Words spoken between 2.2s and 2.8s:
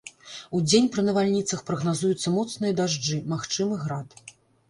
моцныя